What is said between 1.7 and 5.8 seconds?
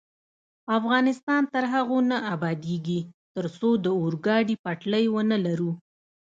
هغو نه ابادیږي، ترڅو د اورګاډي پټلۍ ونلرو.